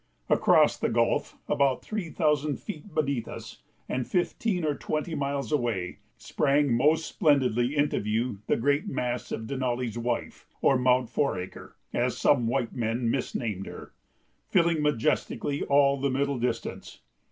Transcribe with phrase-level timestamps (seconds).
[0.31, 5.99] Across the gulf, about three thousand feet beneath us and fifteen or twenty miles away,
[6.17, 12.17] sprang most splendidly into view the great mass of Denali's Wife, or Mount Foraker, as
[12.17, 13.93] some white men misname her,
[14.49, 17.01] filling majestically all the middle distance.